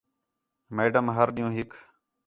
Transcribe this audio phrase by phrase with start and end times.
[0.75, 1.71] میڈم ہر ݙِین٘ہوں ہِک